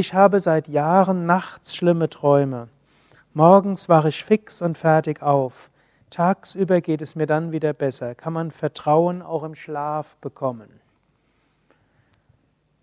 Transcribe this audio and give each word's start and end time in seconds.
Ich 0.00 0.14
habe 0.14 0.40
seit 0.40 0.66
Jahren 0.66 1.26
nachts 1.26 1.76
schlimme 1.76 2.08
Träume. 2.08 2.68
Morgens 3.34 3.90
wache 3.90 4.08
ich 4.08 4.24
fix 4.24 4.62
und 4.62 4.78
fertig 4.78 5.20
auf. 5.20 5.68
Tagsüber 6.08 6.80
geht 6.80 7.02
es 7.02 7.16
mir 7.16 7.26
dann 7.26 7.52
wieder 7.52 7.74
besser. 7.74 8.14
Kann 8.14 8.32
man 8.32 8.50
Vertrauen 8.50 9.20
auch 9.20 9.42
im 9.42 9.54
Schlaf 9.54 10.16
bekommen? 10.22 10.70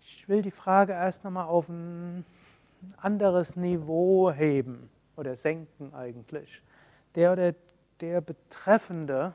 Ich 0.00 0.28
will 0.28 0.42
die 0.42 0.52
Frage 0.52 0.92
erst 0.92 1.24
nochmal 1.24 1.48
auf 1.48 1.68
ein 1.68 2.24
anderes 2.98 3.56
Niveau 3.56 4.30
heben 4.30 4.88
oder 5.16 5.34
senken 5.34 5.92
eigentlich. 5.94 6.62
Der 7.16 7.32
oder 7.32 7.52
der 8.00 8.20
Betreffende 8.20 9.32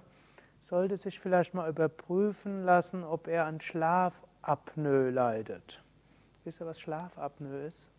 sollte 0.61 0.95
sich 0.95 1.19
vielleicht 1.19 1.53
mal 1.53 1.69
überprüfen 1.69 2.63
lassen, 2.63 3.03
ob 3.03 3.27
er 3.27 3.45
an 3.45 3.59
Schlafapnoe 3.59 5.09
leidet. 5.09 5.83
Wisst 6.45 6.59
ihr, 6.59 6.65
was 6.65 6.79
Schlafapnoe 6.81 7.67
ist? 7.67 7.89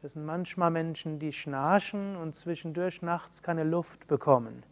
Das 0.00 0.12
sind 0.12 0.24
manchmal 0.24 0.70
Menschen, 0.70 1.18
die 1.18 1.32
schnarchen 1.32 2.14
und 2.14 2.32
zwischendurch 2.32 3.02
nachts 3.02 3.42
keine 3.42 3.64
Luft 3.64 4.06
bekommen. 4.06 4.62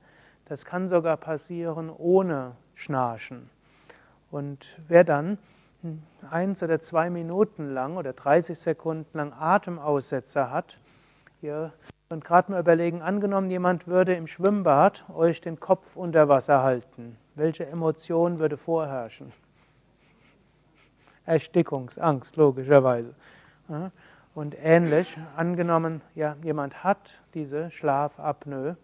Das 0.44 0.64
kann 0.64 0.86
sogar 0.86 1.16
passieren 1.16 1.90
ohne 1.90 2.52
Schnarchen. 2.74 3.50
Und 4.30 4.80
wer 4.86 5.02
dann 5.02 5.38
eins 6.30 6.62
oder 6.62 6.78
zwei 6.78 7.10
Minuten 7.10 7.68
lang 7.74 7.96
oder 7.96 8.12
30 8.12 8.56
Sekunden 8.56 9.18
lang 9.18 9.32
Atemaussetzer 9.32 10.52
hat, 10.52 10.78
ihr 11.42 11.72
könnt 12.08 12.24
gerade 12.24 12.52
mal 12.52 12.60
überlegen, 12.60 13.02
angenommen, 13.02 13.50
jemand 13.50 13.88
würde 13.88 14.14
im 14.14 14.28
Schwimmbad 14.28 15.04
euch 15.12 15.40
den 15.40 15.58
Kopf 15.58 15.96
unter 15.96 16.28
Wasser 16.28 16.62
halten. 16.62 17.18
Welche 17.34 17.66
Emotion 17.66 18.38
würde 18.38 18.56
vorherrschen? 18.56 19.32
Erstickungsangst, 21.26 22.36
logischerweise. 22.36 23.14
Und 24.34 24.56
ähnlich, 24.62 25.18
angenommen, 25.36 26.00
ja, 26.14 26.36
jemand 26.42 26.84
hat 26.84 27.20
diese 27.34 27.70
Schlafapnoe, 27.70 28.76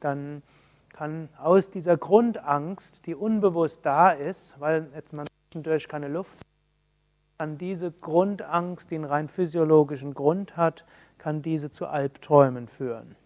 dann 0.00 0.42
kann 0.90 1.28
aus 1.42 1.70
dieser 1.70 1.96
Grundangst, 1.96 3.06
die 3.06 3.14
unbewusst 3.14 3.80
da 3.84 4.10
ist, 4.10 4.60
weil 4.60 4.88
jetzt 4.94 5.12
man 5.12 5.26
zwischendurch 5.50 5.88
keine 5.88 6.08
Luft 6.08 6.36
kann 7.42 7.58
diese 7.58 7.90
Grundangst, 7.90 8.92
die 8.92 8.94
einen 8.94 9.04
rein 9.04 9.28
physiologischen 9.28 10.14
Grund 10.14 10.56
hat, 10.56 10.84
kann 11.18 11.42
diese 11.42 11.72
zu 11.72 11.88
Albträumen 11.88 12.68
führen. 12.68 13.16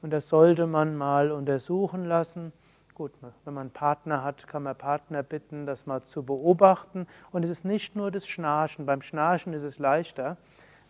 Und 0.00 0.14
das 0.14 0.30
sollte 0.30 0.66
man 0.66 0.96
mal 0.96 1.30
untersuchen 1.30 2.06
lassen. 2.06 2.54
Gut, 3.00 3.12
wenn 3.46 3.54
man 3.54 3.62
einen 3.62 3.70
Partner 3.70 4.22
hat, 4.22 4.46
kann 4.46 4.62
man 4.62 4.76
Partner 4.76 5.22
bitten, 5.22 5.64
das 5.64 5.86
mal 5.86 6.02
zu 6.02 6.22
beobachten. 6.22 7.06
Und 7.32 7.44
es 7.44 7.48
ist 7.48 7.64
nicht 7.64 7.96
nur 7.96 8.10
das 8.10 8.28
Schnarchen. 8.28 8.84
Beim 8.84 9.00
Schnarchen 9.00 9.54
ist 9.54 9.62
es 9.62 9.78
leichter. 9.78 10.36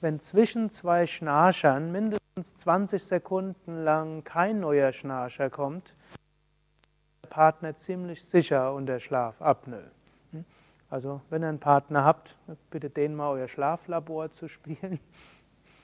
Wenn 0.01 0.19
zwischen 0.19 0.71
zwei 0.71 1.07
Schnarchern 1.07 1.93
mindestens 1.93 2.57
20 2.57 3.05
Sekunden 3.05 3.85
lang 3.85 4.25
kein 4.25 4.59
neuer 4.59 4.91
Schnarcher 4.91 5.51
kommt, 5.51 5.95
Partner 7.29 7.77
ziemlich 7.77 8.25
sicher 8.25 8.75
unter 8.75 8.99
Schlafapnoe. 8.99 9.93
Hm? 10.33 10.45
Also, 10.89 11.21
wenn 11.31 11.45
ihr 11.45 11.49
einen 11.49 11.61
Partner 11.61 12.05
habt, 12.05 12.37
bitte 12.71 12.91
den 12.91 13.15
mal 13.15 13.31
euer 13.31 13.47
Schlaflabor 13.47 14.33
zu 14.33 14.49
spielen. 14.49 14.99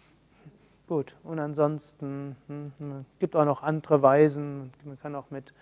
Gut, 0.88 1.14
und 1.22 1.38
ansonsten 1.38 2.34
hm, 2.48 2.72
hm, 2.78 3.06
gibt 3.20 3.36
auch 3.36 3.44
noch 3.44 3.62
andere 3.62 4.02
Weisen. 4.02 4.72
Man 4.84 4.98
kann 4.98 5.14
auch 5.14 5.30
mit 5.30 5.54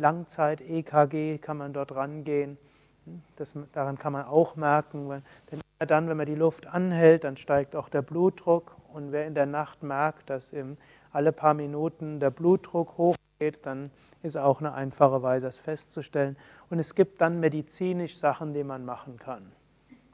Langzeit-EKG 0.00 1.38
kann 1.38 1.56
man 1.56 1.72
dort 1.72 1.94
rangehen. 1.94 2.58
Hm, 3.04 3.22
das, 3.36 3.54
daran 3.72 3.98
kann 3.98 4.12
man 4.12 4.24
auch 4.24 4.56
merken, 4.56 5.08
weil, 5.08 5.22
denn 5.50 5.60
dann, 5.78 6.08
wenn 6.08 6.16
man 6.16 6.26
die 6.26 6.34
Luft 6.34 6.66
anhält, 6.66 7.24
dann 7.24 7.36
steigt 7.36 7.74
auch 7.74 7.88
der 7.88 8.02
Blutdruck. 8.02 8.76
Und 8.92 9.12
wer 9.12 9.26
in 9.26 9.34
der 9.34 9.46
Nacht 9.46 9.82
merkt, 9.82 10.28
dass 10.28 10.52
im, 10.52 10.76
alle 11.12 11.32
paar 11.32 11.54
Minuten 11.54 12.20
der 12.20 12.30
Blutdruck 12.30 12.98
hoch 12.98 13.16
geht, 13.38 13.64
dann 13.64 13.90
ist 14.22 14.36
auch 14.36 14.60
eine 14.60 14.74
einfache 14.74 15.22
Weise, 15.22 15.46
das 15.46 15.58
festzustellen. 15.58 16.36
Und 16.68 16.78
es 16.78 16.94
gibt 16.94 17.20
dann 17.20 17.40
medizinisch 17.40 18.18
Sachen, 18.18 18.52
die 18.52 18.64
man 18.64 18.84
machen 18.84 19.18
kann. 19.18 19.50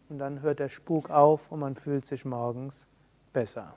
Und 0.09 0.19
dann 0.19 0.43
hört 0.43 0.61
der 0.61 0.69
Spuk 0.69 1.11
auf 1.11 1.51
und 1.51 1.61
man 1.61 1.75
fühlt 1.75 2.07
sich 2.07 2.25
morgens 2.25 2.87
besser. 3.33 3.75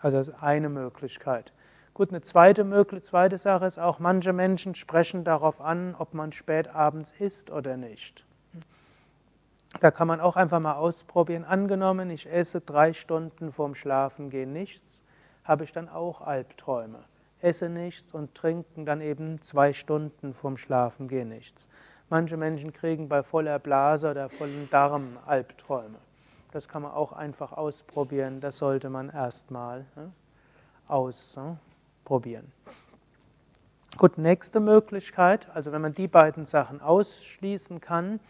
Also 0.00 0.18
das 0.18 0.28
ist 0.28 0.42
eine 0.42 0.68
Möglichkeit. 0.68 1.52
Gut, 1.98 2.10
eine 2.10 2.20
zweite, 2.20 2.64
zweite 3.00 3.38
Sache 3.38 3.66
ist 3.66 3.80
auch, 3.80 3.98
manche 3.98 4.32
Menschen 4.32 4.76
sprechen 4.76 5.24
darauf 5.24 5.60
an, 5.60 5.96
ob 5.98 6.14
man 6.14 6.30
spät 6.30 6.68
abends 6.68 7.10
isst 7.10 7.50
oder 7.50 7.76
nicht. 7.76 8.24
Da 9.80 9.90
kann 9.90 10.06
man 10.06 10.20
auch 10.20 10.36
einfach 10.36 10.60
mal 10.60 10.76
ausprobieren. 10.76 11.44
Angenommen, 11.44 12.08
ich 12.10 12.30
esse 12.30 12.60
drei 12.60 12.92
Stunden 12.92 13.50
vorm 13.50 13.74
Schlafengehen 13.74 14.52
nichts, 14.52 15.02
habe 15.42 15.64
ich 15.64 15.72
dann 15.72 15.88
auch 15.88 16.20
Albträume 16.20 17.00
esse 17.40 17.68
nichts 17.68 18.14
und 18.14 18.32
trinken 18.32 18.86
dann 18.86 19.00
eben 19.00 19.42
zwei 19.42 19.72
Stunden 19.72 20.34
vorm 20.34 20.56
Schlafengehen 20.56 21.30
nichts. 21.30 21.66
Manche 22.10 22.36
Menschen 22.36 22.72
kriegen 22.72 23.08
bei 23.08 23.24
voller 23.24 23.58
Blase 23.58 24.12
oder 24.12 24.28
vollen 24.28 24.70
Darm 24.70 25.18
Albträume. 25.26 25.98
Das 26.52 26.68
kann 26.68 26.82
man 26.82 26.92
auch 26.92 27.12
einfach 27.12 27.50
ausprobieren. 27.50 28.40
Das 28.40 28.58
sollte 28.58 28.88
man 28.88 29.10
erstmal 29.10 29.84
ne, 29.96 30.12
ausprobieren. 32.08 32.50
Gut, 33.98 34.16
nächste 34.16 34.60
Möglichkeit, 34.60 35.48
also 35.54 35.72
wenn 35.72 35.82
man 35.82 35.92
die 35.92 36.08
beiden 36.08 36.46
Sachen 36.46 36.80
ausschließen 36.80 37.80
kann, 37.80 38.20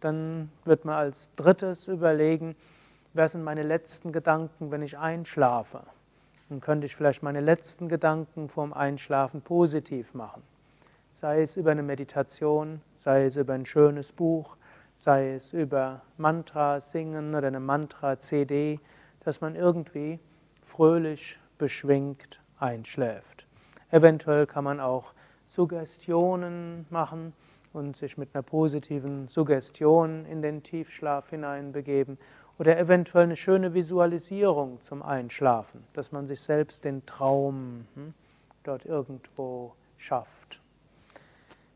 dann 0.00 0.50
wird 0.64 0.84
man 0.84 0.94
als 0.94 1.30
drittes 1.36 1.88
überlegen, 1.88 2.56
wer 3.12 3.28
sind 3.28 3.44
meine 3.44 3.62
letzten 3.62 4.12
Gedanken, 4.12 4.70
wenn 4.70 4.82
ich 4.82 4.98
einschlafe. 4.98 5.82
Dann 6.48 6.60
könnte 6.60 6.86
ich 6.86 6.96
vielleicht 6.96 7.22
meine 7.22 7.40
letzten 7.40 7.88
Gedanken 7.88 8.48
vorm 8.48 8.72
Einschlafen 8.72 9.42
positiv 9.42 10.14
machen. 10.14 10.42
Sei 11.12 11.42
es 11.42 11.56
über 11.56 11.70
eine 11.70 11.82
Meditation, 11.82 12.80
sei 12.94 13.26
es 13.26 13.36
über 13.36 13.52
ein 13.52 13.66
schönes 13.66 14.10
Buch, 14.10 14.56
sei 14.96 15.34
es 15.34 15.52
über 15.52 16.02
Mantra 16.16 16.80
singen 16.80 17.34
oder 17.34 17.48
eine 17.48 17.60
Mantra-CD, 17.60 18.80
dass 19.20 19.40
man 19.40 19.54
irgendwie 19.54 20.18
fröhlich, 20.62 21.38
beschwingt 21.58 22.40
einschläft. 22.60 23.46
Eventuell 23.90 24.46
kann 24.46 24.64
man 24.64 24.80
auch 24.80 25.12
Suggestionen 25.46 26.86
machen 26.90 27.32
und 27.72 27.96
sich 27.96 28.18
mit 28.18 28.30
einer 28.34 28.42
positiven 28.42 29.28
Suggestion 29.28 30.24
in 30.26 30.42
den 30.42 30.62
Tiefschlaf 30.62 31.30
hineinbegeben 31.30 32.18
oder 32.58 32.78
eventuell 32.78 33.24
eine 33.24 33.36
schöne 33.36 33.74
Visualisierung 33.74 34.80
zum 34.80 35.02
Einschlafen, 35.02 35.82
dass 35.92 36.12
man 36.12 36.26
sich 36.26 36.40
selbst 36.40 36.84
den 36.84 37.06
Traum 37.06 37.86
hm, 37.94 38.14
dort 38.64 38.84
irgendwo 38.84 39.72
schafft. 39.96 40.60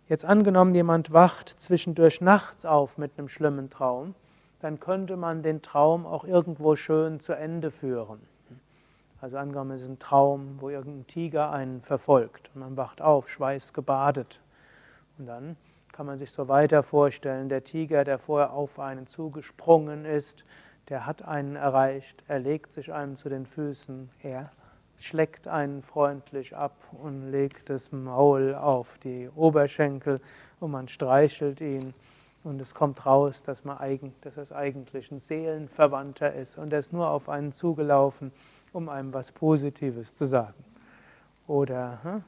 Jetzt 0.09 0.25
angenommen, 0.25 0.75
jemand 0.75 1.13
wacht 1.13 1.49
zwischendurch 1.49 2.21
nachts 2.21 2.67
auf 2.67 2.99
mit 2.99 3.13
einem 3.17 3.29
schlimmen 3.29 3.71
Traum, 3.71 4.15
dann 4.61 4.79
könnte 4.79 5.17
man 5.17 5.43
den 5.43 5.63
Traum 5.63 6.07
auch 6.07 6.25
irgendwo 6.25 6.77
schön 6.77 7.21
zu 7.21 7.33
Ende 7.33 7.71
führen. 7.71 8.21
Also 9.25 9.39
angenommen, 9.39 9.71
es 9.71 9.81
ist 9.81 9.89
ein 9.89 9.99
Traum, 9.99 10.57
wo 10.61 10.69
irgendein 10.69 11.07
Tiger 11.07 11.51
einen 11.51 11.81
verfolgt 11.81 12.51
und 12.55 12.61
man 12.61 12.77
wacht 12.77 13.01
auf, 13.01 13.31
schweißgebadet. 13.31 14.39
Und 15.17 15.25
dann 15.25 15.57
kann 15.93 16.05
man 16.05 16.19
sich 16.19 16.31
so 16.31 16.47
weiter 16.49 16.83
vorstellen, 16.83 17.49
der 17.49 17.65
Tiger, 17.65 18.05
der 18.05 18.19
vorher 18.19 18.53
auf 18.53 18.79
einen 18.79 19.07
zugesprungen 19.07 20.05
ist, 20.05 20.45
der 20.91 21.07
hat 21.07 21.23
einen 21.23 21.57
erreicht, 21.57 22.23
er 22.29 22.39
legt 22.39 22.71
sich 22.71 22.93
einem 22.93 23.17
zu 23.17 23.31
den 23.31 23.47
Füßen, 23.47 24.11
er 24.23 24.51
schlägt 24.99 25.49
einen 25.49 25.83
freundlich 25.83 26.55
ab 26.55 26.77
und 26.93 27.31
legt 27.31 27.71
das 27.71 27.93
Maul 27.93 28.55
auf 28.55 28.99
die 28.99 29.31
Oberschenkel 29.35 30.21
und 30.61 30.71
man 30.71 30.87
streichelt 30.87 31.63
ihn 31.63 31.95
und 32.43 32.61
es 32.61 32.75
kommt 32.75 33.07
raus, 33.07 33.43
dass, 33.43 33.65
man 33.65 33.79
eigen, 33.79 34.15
dass 34.21 34.37
es 34.37 34.53
eigentlich 34.53 35.11
ein 35.11 35.19
Seelenverwandter 35.19 36.35
ist 36.35 36.59
und 36.59 36.75
er 36.75 36.81
ist 36.81 36.93
nur 36.93 37.09
auf 37.09 37.31
einen 37.31 37.53
zugelaufen, 37.53 38.31
um 38.75 38.89
einem 38.89 39.15
was 39.15 39.33
Positives 39.33 40.15
zu 40.15 40.27
sagen. 40.27 40.65
Oder 41.47 42.01
hm? 42.03 42.25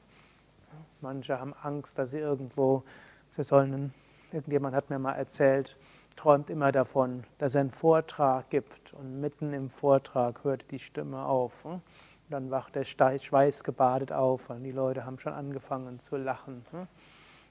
manche 1.01 1.39
haben 1.39 1.53
Angst, 1.61 1.99
dass 1.99 2.11
sie 2.11 2.19
irgendwo, 2.19 2.83
sie 3.29 3.43
sollen, 3.43 3.93
irgendjemand 4.31 4.75
hat 4.75 4.89
mir 4.89 4.97
mal 4.97 5.13
erzählt, 5.13 5.77
träumt 6.15 6.49
immer 6.49 6.71
davon, 6.71 7.25
dass 7.37 7.55
er 7.55 7.61
einen 7.61 7.71
Vortrag 7.71 8.49
gibt 8.49 8.93
und 8.93 9.19
mitten 9.19 9.53
im 9.53 9.69
Vortrag 9.69 10.43
hört 10.43 10.71
die 10.71 10.79
Stimme 10.79 11.25
auf. 11.25 11.65
Hm? 11.65 11.81
Dann 12.29 12.49
wacht 12.49 12.75
er 12.75 12.83
schweißgebadet 12.85 14.11
auf 14.11 14.49
und 14.49 14.63
die 14.63 14.71
Leute 14.71 15.05
haben 15.05 15.19
schon 15.19 15.33
angefangen 15.33 15.99
zu 15.99 16.15
lachen. 16.15 16.65
Hm? 16.71 16.87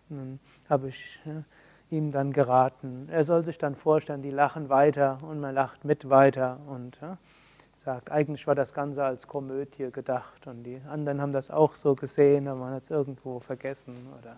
Dann 0.09 0.41
habe 0.71 0.89
ich 0.89 1.21
hm, 1.25 1.45
ihm 1.91 2.13
dann 2.13 2.33
geraten, 2.33 3.09
er 3.11 3.25
soll 3.25 3.45
sich 3.45 3.59
dann 3.59 3.75
vorstellen, 3.75 4.23
die 4.23 4.31
lachen 4.31 4.71
weiter 4.71 5.19
und 5.23 5.41
man 5.41 5.55
lacht 5.55 5.85
mit 5.85 6.09
weiter 6.09 6.61
und 6.67 6.99
sagt, 7.87 8.11
eigentlich 8.11 8.49
war 8.49 8.57
das 8.57 8.75
Ganze 8.75 9.05
als 9.05 9.29
Komödie 9.29 9.93
gedacht 9.93 10.49
und 10.49 10.65
die 10.65 10.81
anderen 10.89 11.21
haben 11.21 11.33
das 11.33 11.53
auch 11.53 11.77
so 11.77 11.95
gesehen, 11.95 12.49
aber 12.49 12.59
man 12.59 12.75
hat 12.75 12.83
es 12.83 12.91
irgendwo 12.91 13.39
vergessen. 13.39 13.95
Oder, 14.19 14.37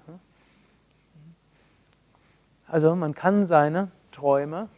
also 2.66 2.94
man 2.94 3.14
kann 3.14 3.46
seine 3.46 3.90
Träume 4.12 4.68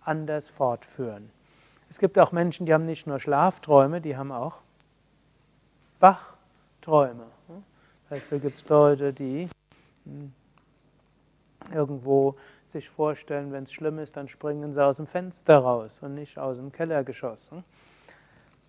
anders 0.00 0.48
fortführen. 0.48 1.30
Es 1.88 2.00
gibt 2.00 2.18
auch 2.18 2.32
Menschen, 2.32 2.66
die 2.66 2.74
haben 2.74 2.86
nicht 2.86 3.06
nur 3.06 3.20
Schlafträume, 3.20 4.00
die 4.00 4.16
haben 4.16 4.32
auch 4.32 4.58
Wachträume. 6.00 7.26
Zum 7.46 7.64
Beispiel 8.08 8.40
gibt 8.40 8.56
es 8.56 8.68
Leute, 8.68 9.12
die 9.12 9.48
hm, 10.06 10.32
irgendwo 11.72 12.34
sich 12.70 12.88
vorstellen, 12.88 13.52
wenn 13.52 13.64
es 13.64 13.72
schlimm 13.72 13.98
ist, 13.98 14.16
dann 14.16 14.28
springen 14.28 14.72
sie 14.72 14.84
aus 14.84 14.96
dem 14.96 15.06
Fenster 15.06 15.58
raus 15.58 16.00
und 16.02 16.14
nicht 16.14 16.38
aus 16.38 16.56
dem 16.56 16.72
Kellergeschoss. 16.72 17.50
Und 17.52 17.64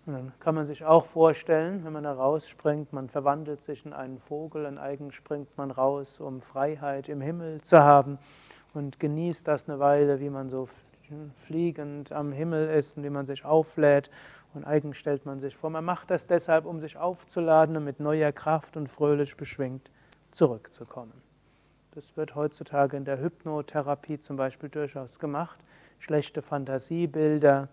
dann 0.06 0.32
kann 0.40 0.54
man 0.54 0.66
sich 0.66 0.84
auch 0.84 1.06
vorstellen, 1.06 1.84
wenn 1.84 1.92
man 1.92 2.04
da 2.04 2.12
rausspringt, 2.12 2.92
man 2.92 3.08
verwandelt 3.08 3.62
sich 3.62 3.86
in 3.86 3.92
einen 3.92 4.18
Vogel, 4.18 4.66
und 4.66 4.78
eigen 4.78 5.12
springt 5.12 5.56
man 5.56 5.70
raus, 5.70 6.18
um 6.18 6.40
Freiheit 6.40 7.08
im 7.08 7.20
Himmel 7.20 7.60
zu 7.60 7.82
haben 7.82 8.18
und 8.74 8.98
genießt 8.98 9.46
das 9.46 9.68
eine 9.68 9.78
Weile, 9.78 10.18
wie 10.18 10.30
man 10.30 10.48
so 10.48 10.68
fliegend 11.36 12.10
am 12.10 12.32
Himmel 12.32 12.68
ist 12.70 12.96
und 12.96 13.04
wie 13.04 13.10
man 13.10 13.26
sich 13.26 13.44
auflädt. 13.44 14.10
Und 14.54 14.64
eigen 14.64 14.92
stellt 14.92 15.24
man 15.24 15.40
sich 15.40 15.56
vor, 15.56 15.70
man 15.70 15.84
macht 15.84 16.10
das 16.10 16.26
deshalb, 16.26 16.66
um 16.66 16.80
sich 16.80 16.96
aufzuladen 16.96 17.76
und 17.76 17.84
mit 17.84 18.00
neuer 18.00 18.32
Kraft 18.32 18.76
und 18.76 18.88
fröhlich 18.88 19.36
beschwingt 19.36 19.90
zurückzukommen. 20.30 21.31
Das 21.94 22.16
wird 22.16 22.34
heutzutage 22.34 22.96
in 22.96 23.04
der 23.04 23.20
Hypnotherapie 23.20 24.18
zum 24.18 24.36
Beispiel 24.36 24.70
durchaus 24.70 25.18
gemacht, 25.18 25.58
schlechte 25.98 26.40
Fantasiebilder 26.40 27.68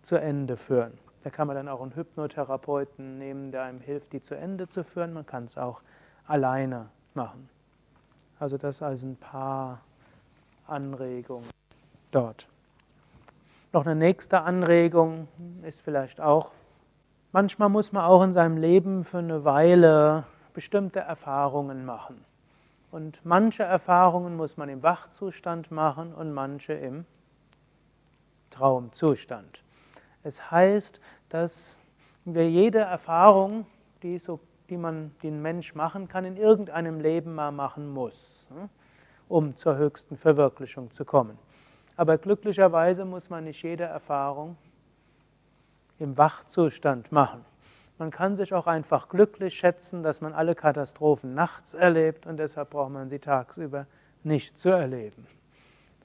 zu 0.00 0.14
Ende 0.14 0.56
führen. 0.56 0.96
Da 1.24 1.30
kann 1.30 1.48
man 1.48 1.56
dann 1.56 1.68
auch 1.68 1.82
einen 1.82 1.96
Hypnotherapeuten 1.96 3.18
nehmen, 3.18 3.50
der 3.50 3.64
einem 3.64 3.80
hilft, 3.80 4.12
die 4.12 4.20
zu 4.20 4.36
Ende 4.36 4.68
zu 4.68 4.84
führen. 4.84 5.12
Man 5.12 5.26
kann 5.26 5.44
es 5.44 5.58
auch 5.58 5.82
alleine 6.24 6.90
machen. 7.14 7.48
Also 8.38 8.58
das 8.58 8.80
als 8.80 9.02
ein 9.02 9.16
paar 9.16 9.80
Anregungen 10.68 11.48
dort. 12.12 12.46
Noch 13.72 13.84
eine 13.84 13.96
nächste 13.96 14.42
Anregung 14.42 15.26
ist 15.62 15.80
vielleicht 15.80 16.20
auch, 16.20 16.52
manchmal 17.32 17.70
muss 17.70 17.90
man 17.90 18.04
auch 18.04 18.22
in 18.22 18.34
seinem 18.34 18.56
Leben 18.56 19.02
für 19.02 19.18
eine 19.18 19.44
Weile 19.44 20.26
bestimmte 20.52 21.00
Erfahrungen 21.00 21.84
machen. 21.84 22.24
Und 22.94 23.24
manche 23.24 23.64
Erfahrungen 23.64 24.36
muss 24.36 24.56
man 24.56 24.68
im 24.68 24.84
Wachzustand 24.84 25.72
machen 25.72 26.14
und 26.14 26.32
manche 26.32 26.74
im 26.74 27.06
Traumzustand. 28.50 29.64
Es 30.22 30.52
heißt, 30.52 31.00
dass 31.28 31.80
wir 32.24 32.48
jede 32.48 32.78
Erfahrung, 32.78 33.66
die, 34.04 34.18
so, 34.18 34.38
die, 34.70 34.76
man, 34.76 35.10
die 35.22 35.26
ein 35.26 35.42
Mensch 35.42 35.74
machen 35.74 36.06
kann, 36.06 36.24
in 36.24 36.36
irgendeinem 36.36 37.00
Leben 37.00 37.34
mal 37.34 37.50
machen 37.50 37.92
muss, 37.92 38.46
ne, 38.54 38.68
um 39.26 39.56
zur 39.56 39.76
höchsten 39.76 40.16
Verwirklichung 40.16 40.92
zu 40.92 41.04
kommen. 41.04 41.36
Aber 41.96 42.16
glücklicherweise 42.16 43.04
muss 43.04 43.28
man 43.28 43.42
nicht 43.42 43.60
jede 43.64 43.82
Erfahrung 43.82 44.56
im 45.98 46.16
Wachzustand 46.16 47.10
machen. 47.10 47.44
Man 47.98 48.10
kann 48.10 48.36
sich 48.36 48.54
auch 48.54 48.66
einfach 48.66 49.08
glücklich 49.08 49.54
schätzen, 49.54 50.02
dass 50.02 50.20
man 50.20 50.32
alle 50.32 50.54
Katastrophen 50.54 51.34
nachts 51.34 51.74
erlebt 51.74 52.26
und 52.26 52.38
deshalb 52.38 52.70
braucht 52.70 52.90
man 52.90 53.08
sie 53.08 53.20
tagsüber 53.20 53.86
nicht 54.22 54.58
zu 54.58 54.70
erleben. 54.70 55.26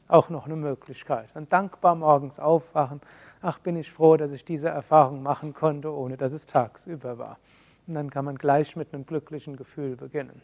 Auch 0.07 0.30
noch 0.30 0.45
eine 0.45 0.56
Möglichkeit. 0.56 1.30
Dann 1.33 1.50
dankbar 1.50 1.95
morgens 1.95 2.39
aufwachen 2.39 3.01
ach 3.41 3.59
bin 3.59 3.75
ich 3.75 3.91
froh, 3.91 4.18
dass 4.18 4.31
ich 4.31 4.45
diese 4.45 4.69
Erfahrung 4.69 5.24
machen 5.24 5.53
konnte, 5.53 5.94
ohne 5.94 6.18
dass 6.18 6.33
es 6.33 6.45
tagsüber 6.45 7.18
war. 7.18 7.39
Und 7.88 7.94
dann 7.95 8.09
kann 8.09 8.25
man 8.25 8.36
gleich 8.36 8.75
mit 8.75 8.94
einem 8.94 9.06
glücklichen 9.06 9.56
Gefühl 9.56 9.95
beginnen. 9.95 10.41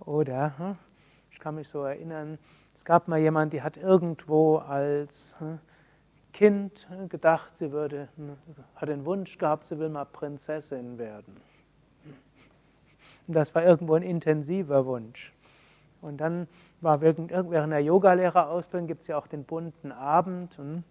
Oder, 0.00 0.58
hm, 0.58 0.76
ich 1.30 1.38
kann 1.38 1.54
mich 1.54 1.68
so 1.68 1.82
erinnern, 1.82 2.38
es 2.74 2.84
gab 2.84 3.08
mal 3.08 3.18
jemand, 3.18 3.52
die 3.52 3.62
hat 3.62 3.76
irgendwo 3.76 4.56
als 4.56 5.36
hm, 5.38 5.58
Kind 6.38 6.86
gedacht, 7.08 7.56
sie 7.56 7.72
würde, 7.72 8.06
hm, 8.14 8.36
hat 8.76 8.88
den 8.88 9.04
Wunsch 9.04 9.38
gehabt, 9.38 9.66
sie 9.66 9.76
will 9.80 9.88
mal 9.88 10.04
Prinzessin 10.04 10.96
werden. 10.96 11.36
Und 13.26 13.34
das 13.34 13.52
war 13.56 13.64
irgendwo 13.64 13.96
ein 13.96 14.04
intensiver 14.04 14.86
Wunsch. 14.86 15.32
Und 16.00 16.18
dann 16.18 16.46
war 16.80 17.00
während, 17.00 17.32
während 17.32 17.72
der 17.72 17.82
Yogalehrerausbildung 17.82 18.86
gibt 18.86 19.00
es 19.00 19.08
ja 19.08 19.18
auch 19.18 19.26
den 19.26 19.42
bunten 19.42 19.90
Abend. 19.90 20.56
Und 20.60 20.84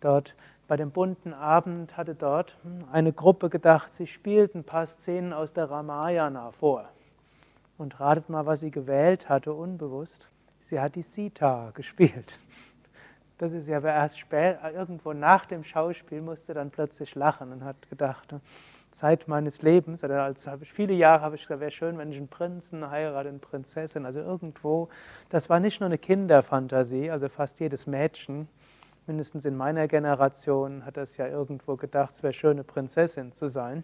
dort 0.00 0.34
bei 0.68 0.76
dem 0.76 0.90
bunten 0.90 1.32
Abend 1.32 1.96
hatte 1.96 2.14
dort 2.14 2.58
eine 2.92 3.14
Gruppe 3.14 3.48
gedacht, 3.48 3.90
sie 3.90 4.06
spielt 4.06 4.54
ein 4.54 4.64
paar 4.64 4.84
Szenen 4.84 5.32
aus 5.32 5.54
der 5.54 5.70
Ramayana 5.70 6.50
vor. 6.50 6.90
Und 7.78 8.00
ratet 8.00 8.28
mal, 8.28 8.44
was 8.44 8.60
sie 8.60 8.70
gewählt 8.70 9.30
hatte, 9.30 9.54
unbewusst. 9.54 10.28
Sie 10.60 10.78
hat 10.78 10.94
die 10.94 11.00
Sita 11.00 11.70
gespielt. 11.72 12.38
Das 13.42 13.50
ist 13.50 13.66
ja, 13.66 13.82
wer 13.82 13.94
erst 13.94 14.20
spät, 14.20 14.58
irgendwo 14.72 15.12
nach 15.12 15.46
dem 15.46 15.64
Schauspiel 15.64 16.20
musste 16.20 16.54
dann 16.54 16.70
plötzlich 16.70 17.16
lachen 17.16 17.50
und 17.50 17.64
hat 17.64 17.90
gedacht, 17.90 18.36
Zeit 18.92 19.26
meines 19.26 19.62
Lebens, 19.62 20.04
oder 20.04 20.22
als 20.22 20.46
habe 20.46 20.62
ich 20.62 20.72
viele 20.72 20.92
Jahre 20.92 21.22
habe 21.22 21.34
ich 21.34 21.42
gesagt, 21.42 21.60
wäre 21.60 21.72
schön, 21.72 21.98
wenn 21.98 22.12
ich 22.12 22.18
einen 22.18 22.28
Prinzen 22.28 22.88
heirate, 22.88 23.30
eine 23.30 23.40
Prinzessin, 23.40 24.06
also 24.06 24.20
irgendwo. 24.20 24.90
Das 25.28 25.50
war 25.50 25.58
nicht 25.58 25.80
nur 25.80 25.88
eine 25.88 25.98
Kinderfantasie, 25.98 27.10
also 27.10 27.28
fast 27.28 27.58
jedes 27.58 27.88
Mädchen, 27.88 28.46
mindestens 29.08 29.44
in 29.44 29.56
meiner 29.56 29.88
Generation, 29.88 30.86
hat 30.86 30.96
das 30.96 31.16
ja 31.16 31.26
irgendwo 31.26 31.74
gedacht, 31.74 32.12
es 32.12 32.22
wäre 32.22 32.32
schön, 32.32 32.52
eine 32.52 32.62
Prinzessin 32.62 33.32
zu 33.32 33.48
sein. 33.48 33.82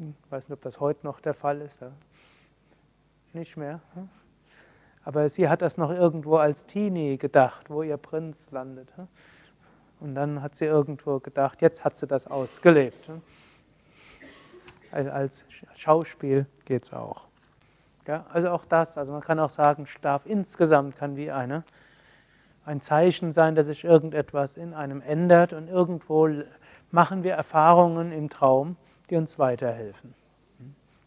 Ich 0.00 0.32
weiß 0.32 0.48
nicht, 0.48 0.56
ob 0.56 0.62
das 0.62 0.80
heute 0.80 1.06
noch 1.06 1.20
der 1.20 1.34
Fall 1.34 1.60
ist. 1.60 1.84
Nicht 3.32 3.56
mehr. 3.56 3.80
Aber 5.04 5.28
sie 5.28 5.48
hat 5.48 5.62
das 5.62 5.76
noch 5.76 5.90
irgendwo 5.90 6.36
als 6.36 6.66
Teenie 6.66 7.18
gedacht, 7.18 7.70
wo 7.70 7.82
ihr 7.82 7.96
Prinz 7.96 8.50
landet. 8.50 8.88
Hm? 8.96 9.08
Und 10.00 10.14
dann 10.14 10.42
hat 10.42 10.54
sie 10.54 10.64
irgendwo 10.64 11.20
gedacht, 11.20 11.62
jetzt 11.62 11.84
hat 11.84 11.96
sie 11.96 12.06
das 12.06 12.26
ausgelebt. 12.26 13.08
Hm? 13.08 13.22
als 14.92 15.46
Schauspiel 15.74 16.44
geht 16.66 16.82
es 16.82 16.92
auch. 16.92 17.22
Ja, 18.06 18.26
also 18.30 18.50
auch 18.50 18.64
das, 18.66 18.98
also 18.98 19.12
man 19.12 19.22
kann 19.22 19.38
auch 19.38 19.48
sagen, 19.48 19.86
Schlaf 19.86 20.26
insgesamt 20.26 20.96
kann 20.96 21.16
wie 21.16 21.30
eine, 21.30 21.64
ein 22.66 22.80
Zeichen 22.80 23.32
sein, 23.32 23.54
dass 23.54 23.66
sich 23.66 23.84
irgendetwas 23.84 24.56
in 24.56 24.74
einem 24.74 25.00
ändert 25.00 25.52
und 25.52 25.68
irgendwo 25.68 26.28
machen 26.90 27.22
wir 27.22 27.34
Erfahrungen 27.34 28.12
im 28.12 28.28
Traum, 28.28 28.76
die 29.08 29.16
uns 29.16 29.38
weiterhelfen. 29.38 30.14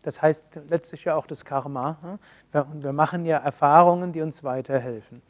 Das 0.06 0.22
heißt 0.22 0.44
letztlich 0.70 1.06
ja 1.06 1.16
auch 1.16 1.26
das 1.26 1.46
Karma. 1.46 2.20
Wir 2.52 2.94
machen 2.94 3.26
ja 3.26 3.38
Erfahrungen, 3.38 4.12
die 4.12 4.22
uns 4.22 4.44
weiterhelfen. 4.44 5.22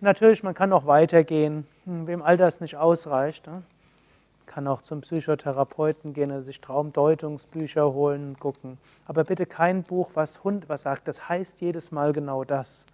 Natürlich, 0.00 0.44
man 0.44 0.54
kann 0.54 0.72
auch 0.72 0.86
weitergehen, 0.86 1.66
hm, 1.84 2.06
wem 2.06 2.22
all 2.22 2.36
das 2.36 2.60
nicht 2.60 2.76
ausreicht 2.76 3.48
kann 4.48 4.66
auch 4.66 4.82
zum 4.82 5.02
Psychotherapeuten 5.02 6.14
gehen 6.14 6.32
oder 6.32 6.42
sich 6.42 6.60
Traumdeutungsbücher 6.60 7.92
holen 7.92 8.30
und 8.30 8.40
gucken. 8.40 8.78
Aber 9.06 9.22
bitte 9.22 9.46
kein 9.46 9.82
Buch, 9.84 10.10
was 10.14 10.42
Hund 10.42 10.68
was 10.68 10.82
sagt. 10.82 11.06
Das 11.06 11.28
heißt 11.28 11.60
jedes 11.60 11.92
Mal 11.92 12.12
genau 12.12 12.44
das. 12.44 12.86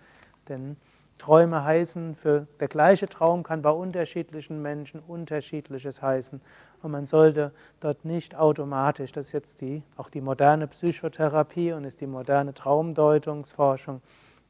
Denn 0.49 0.76
Träume 1.18 1.64
heißen, 1.64 2.16
für 2.16 2.47
der 2.61 2.68
gleiche 2.68 3.09
Traum 3.09 3.42
kann 3.42 3.62
bei 3.62 3.71
unterschiedlichen 3.71 4.61
Menschen 4.61 5.00
unterschiedliches 5.00 6.02
heißen. 6.02 6.40
Und 6.83 6.90
man 6.90 7.06
sollte 7.06 7.52
dort 7.80 8.04
nicht 8.04 8.37
automatisch, 8.37 9.12
das 9.12 9.26
ist 9.26 9.33
jetzt 9.33 9.61
die, 9.61 9.83
auch 9.97 10.11
die 10.11 10.21
moderne 10.21 10.66
Psychotherapie 10.66 11.73
und 11.73 11.85
ist 11.85 12.00
die 12.00 12.06
moderne 12.06 12.52
Traumdeutungsforschung, 12.52 14.02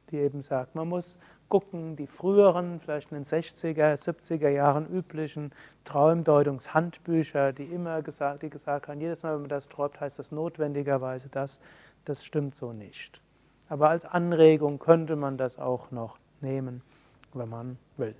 die 0.09 0.17
eben 0.17 0.41
sagt, 0.41 0.75
man 0.75 0.89
muss 0.89 1.17
gucken, 1.47 1.95
die 1.95 2.07
früheren, 2.07 2.79
vielleicht 2.79 3.11
in 3.11 3.17
den 3.17 3.25
60er, 3.25 3.93
70er 3.93 4.49
Jahren 4.49 4.87
üblichen 4.87 5.51
Traumdeutungshandbücher, 5.83 7.53
die 7.53 7.65
immer 7.65 8.01
gesagt, 8.01 8.43
die 8.43 8.49
gesagt 8.49 8.87
haben, 8.87 8.99
jedes 8.99 9.23
Mal, 9.23 9.35
wenn 9.35 9.41
man 9.41 9.49
das 9.49 9.69
träumt, 9.69 9.99
heißt 9.99 10.19
das 10.19 10.31
notwendigerweise 10.31 11.29
das. 11.29 11.59
Das 12.03 12.25
stimmt 12.25 12.55
so 12.55 12.73
nicht. 12.73 13.21
Aber 13.69 13.89
als 13.89 14.05
Anregung 14.05 14.79
könnte 14.79 15.15
man 15.15 15.37
das 15.37 15.57
auch 15.57 15.91
noch 15.91 16.17
nehmen, 16.41 16.81
wenn 17.33 17.49
man 17.49 17.77
will. 17.97 18.15